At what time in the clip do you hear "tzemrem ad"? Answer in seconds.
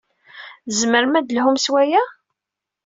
0.67-1.25